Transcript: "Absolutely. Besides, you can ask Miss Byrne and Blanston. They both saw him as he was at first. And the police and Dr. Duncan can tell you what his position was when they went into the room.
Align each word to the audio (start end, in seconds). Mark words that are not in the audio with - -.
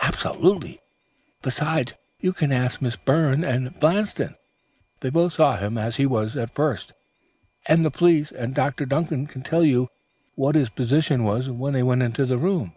"Absolutely. 0.00 0.80
Besides, 1.42 1.92
you 2.20 2.32
can 2.32 2.52
ask 2.52 2.80
Miss 2.80 2.96
Byrne 2.96 3.44
and 3.44 3.78
Blanston. 3.78 4.34
They 5.00 5.10
both 5.10 5.34
saw 5.34 5.58
him 5.58 5.76
as 5.76 5.98
he 5.98 6.06
was 6.06 6.38
at 6.38 6.54
first. 6.54 6.94
And 7.66 7.84
the 7.84 7.90
police 7.90 8.32
and 8.32 8.54
Dr. 8.54 8.86
Duncan 8.86 9.26
can 9.26 9.42
tell 9.42 9.66
you 9.66 9.90
what 10.36 10.54
his 10.54 10.70
position 10.70 11.22
was 11.22 11.50
when 11.50 11.74
they 11.74 11.82
went 11.82 12.02
into 12.02 12.24
the 12.24 12.38
room. 12.38 12.76